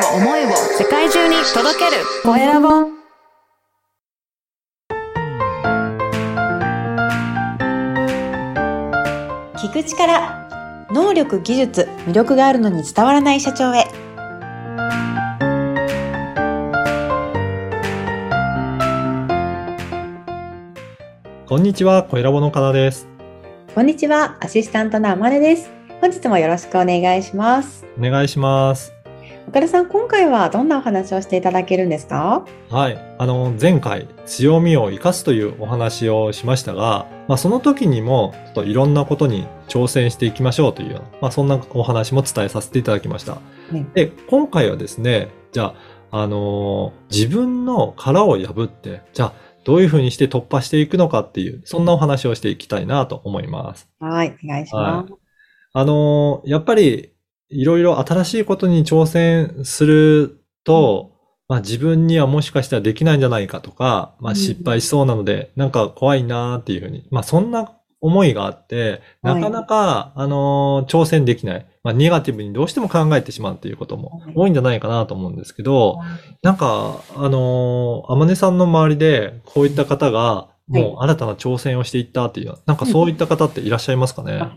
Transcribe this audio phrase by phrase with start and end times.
[0.00, 2.02] を思いを世界中に届ける。
[2.22, 2.68] コエラボ
[9.56, 13.84] 聞く力能力技術魅力があるのに伝わらない社長へ。
[21.46, 23.08] こんにちは、小ラボのかなです。
[23.74, 25.70] こんにちはアシスタントのあまねです。
[26.00, 27.84] 本日もよろしくお願いします。
[27.98, 28.99] お願いします。
[29.48, 32.44] 岡田さん今回はどんなお話をしていただけるんですか？
[32.68, 33.16] はい。
[33.18, 43.38] あの、前回、強みを生かすというお話をしましたが、まあ、その時にも、ちょっといろんなことに挑戦していきましょうというような、まあ、そんなお話も伝えさせていただきました。
[43.72, 45.74] ねで、今回はですね、じゃ
[46.12, 49.32] あ、あのー自分の殻を破って、じゃあ、
[49.64, 53.88] どういうふうにして突破していくのかっていう、そんなお話をしていきたいなと思います。
[54.00, 55.12] はいお願いします、
[55.72, 57.12] あのーやっぱり、
[57.50, 61.12] いろいろ新しいことに挑戦すると、
[61.48, 64.36] まあ自分にはもしかしたらできないんじゃないかとか、まあうん。
[64.36, 71.66] 失敗しそうなので、なんか怖いなーっていうふうに、まあそんな思いがあって、はないかなか、あのー挑戦できない。
[71.82, 75.98] まあネガティブにどうしても考えてしまうっていうことも多いんじゃないかなと思うんですけど、
[76.42, 84.56] なんか、あのー、あまねさんの周りで、こういった方が、もう新たな挑戦をしていったっていう、なんかそういった方っていらっしゃいますかね、あ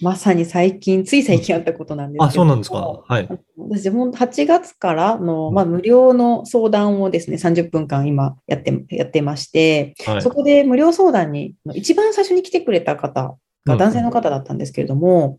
[0.00, 3.02] まさに最近つい最近あったことなんですけどあ、そうなんですか？
[3.06, 3.28] はい。
[3.56, 10.30] 私、ほんと8月からの、まあ、無料の相談をですね、30分間今やって、やってまして、はいそ。
[10.30, 13.32] こで無料相談に、一番最初に来てくれた方うん
[13.66, 15.38] が男性の方だったんですけれども、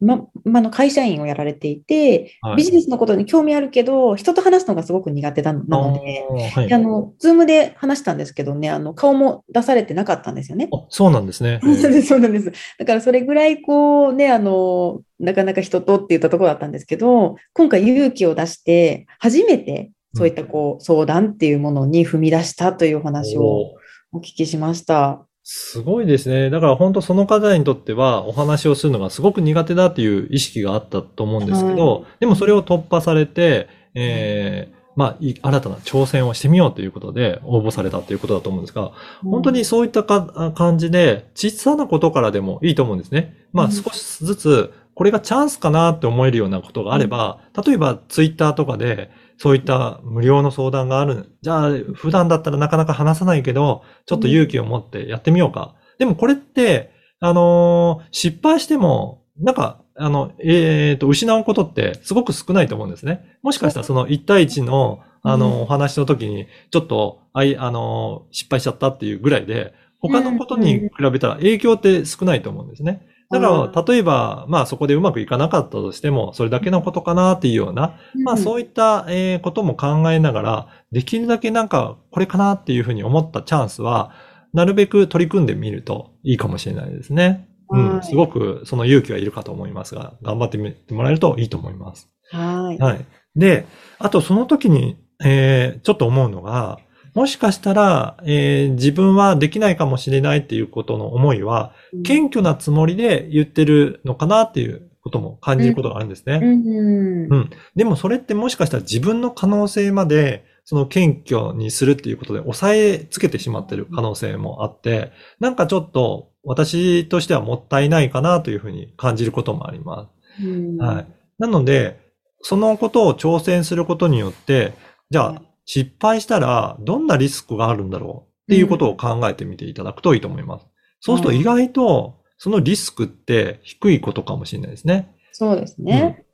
[0.00, 6.24] 今、今の会社員をやられていて、はいビジネスのことに興味あるけど、人と話すのがすごく苦手ななので、
[6.54, 10.68] はいであの、ズームで話したんですけどね、あの、顔も出されてなかったんですよね。
[10.72, 11.60] あそうなんですね。
[11.62, 12.52] そうです、そうなんです。
[12.78, 23.74] だからそれぐらいこうね、あの、なかなか人とって言ったところだったんですけど、今回勇気を出して、初めてそういったこう相談っていうものに踏み出したというお話をお
[24.12, 25.26] お聞きしました。
[25.48, 26.50] すごいですね。
[26.50, 38.90] だから本当その方にとってはお話をするのがすごく苦手だっていう意識があったと思うんですけど、でもそれを突破されて、えーまあ、い新たな挑戦をしてみようということで応募されたということだと思うんですが、
[39.22, 43.36] 本当にそういったか感じで、小さなことからでもいいと思うんですね。
[43.52, 51.36] まうんあ少しずつ、これがチャンスかなって思えるようなことがあれば、例えばツイッターとかで、そういった無料の相談がある。
[51.42, 55.74] じゃあ、普段だったらなかなか話さないけど、ちょっと勇気を持ってやってみようか。
[55.98, 63.38] でもこれって、あのー失敗しても、なんか、あの、えっ、と、失うことってすごく少ないと思うんですね。
[63.42, 73.06] もしかしたらその1対1の、あうんの、お話の時に、ちょっと、あい、あの、失敗しちゃったっていうぐらいで、他のことに比べたら影響って少ないと思うんですね。
[73.30, 84.12] だから、例えば、まあそこでうまくいかなかったとしても、それだけのことかなっていうような、まあそういいったえーことも考えながら、できるだけなんかこれかなっていうふうに思ったチャンスは、
[84.52, 87.48] なるべく取り組んでみるといいかもしれないですね。
[87.70, 87.88] うん。
[87.96, 92.08] はいすごくその勇気がいるかと思いますが、頑張ってみてもらえるといいと思います。
[92.30, 92.78] はい。
[92.78, 93.04] はい。
[93.34, 93.66] で、
[93.98, 96.78] あとその時に、えーちょっと思うのが、
[97.16, 101.72] もしかしたら、えー自分はできないかもしれないっていうことの思いは、
[102.04, 106.40] 謙虚なつもりで言ってるのかなっていうことも感じることがあるんですね。
[106.42, 115.10] うんうんでもそれってもしかしたら自分の可能性まで、その謙虚にするっていうことで抑えつけてしまってる可能性もあって、
[115.40, 120.44] なんかちょっと私としてはもったいないかなというふうに感じることもあります。
[120.44, 121.06] うんはい。
[121.38, 121.98] なので、
[122.42, 124.74] そのことを挑戦することによって、
[125.08, 128.52] じゃあはい失敗したらどんなリスクがあるんだろう？
[128.52, 130.66] っていうことを考えてみていただくといいと思います。
[131.00, 135.14] そうすると意外とそのリスクって低いことかもしれないですね。
[135.32, 136.24] そうですね。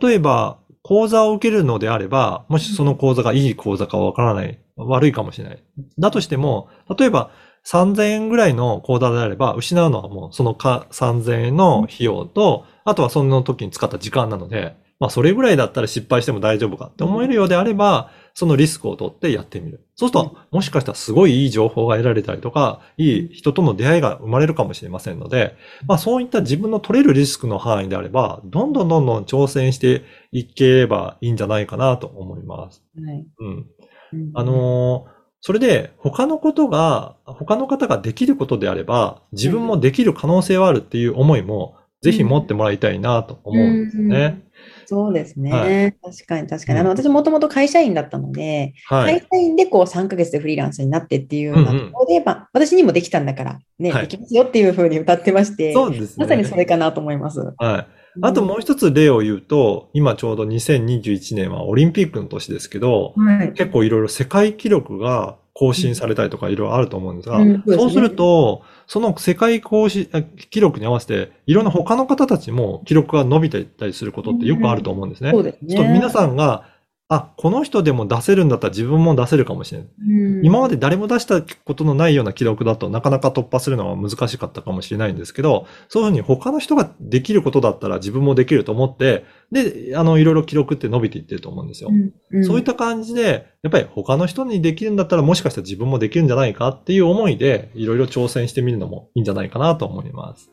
[0.00, 5.62] 例えば、講座を受けるのであれば、もしその講座がいい講座かわからない、悪いかもしれない。
[5.98, 7.30] だとしても、例えば
[7.66, 19.86] 3000円ぐらいの講座であれば、失うのはもうそのか3000円の費用と、あとはその時に使った時間なので、まあそれぐらいだったら失敗しても大丈夫かって思えるようであれば、そのリスクを取ってやってみる。
[19.94, 25.56] そうすると、もしかしたらすごいいい情報が得られたりとか、いい人との出会いが生まれるかもしれませんので、
[25.86, 30.02] まあそういった自分の取れるリスクの範囲であれば、どんどんどんどん挑戦して
[30.32, 32.82] いければいいんじゃないかなと思います。
[32.96, 33.66] はいうん。
[34.12, 44.44] うんあのーそれで他のことが、他の方ができることであれば、自分もできる可能性はあるっていう思いも、ぜひ持ってもらいたいなと思うんですね。
[44.86, 45.96] そうですね。
[46.02, 46.80] は確かに確かに。
[46.80, 49.20] うんあの、私もともと会社員だったので、はい。
[49.20, 56.24] 会社員でこう3ヶ月でフリーランスになってっていうようなうんうんところで、まあ、私にもできたんだから、ね、はいできますよっていうふうに歌ってまして、そうですね。
[56.24, 57.40] まさにそれかなと思います。
[57.40, 57.86] はい。
[58.20, 63.52] あともう一つ例を言うと、今ちょうど2021年はオリンピックの年ですけど、はい。
[63.52, 75.30] 結構いろいろ世界記録が更新されたりとかいろいろあると思うんですが、うんそうですねそうすると、その世界更新、あ記録に合わせて、いろんな他の方たちも記録が伸びていったりすることってよくあると思うんですね。
[75.30, 75.92] そうですね。
[75.92, 76.64] 皆さんが、
[77.14, 79.88] あ、この人でも出せるんだったら自分も出せるかもしれない。
[80.00, 91.90] うん今まで誰も出したことのないような記録だとなかなか突破するのは難しかったかもしれないんですけど、そういうふうに他の人ができることだったら自分もできると思って、で、あの、いろいろ記録って伸びていってると思うんですよ。
[91.90, 100.50] うんうんそういった感じで、やっぱり他の人にできるんだったらもしかしたら自分もできるんじゃないかっていう思いで、いろいろ挑戦してみるのもいいんじゃないかなと思います。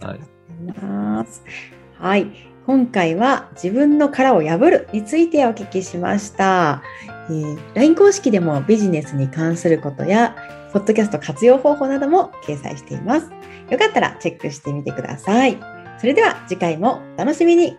[0.00, 0.20] はい。
[1.98, 2.53] はい。
[2.66, 6.82] 今回は自分の殻を破るについてお聞きしました。
[7.28, 10.34] えー LINE 公式でもビジネスに関することや、
[10.72, 13.30] ポッドキャスト活用方法なども掲載しています。
[13.70, 15.58] よかったらチェックしてみてください。
[15.98, 17.76] それでは次回もお楽しみに。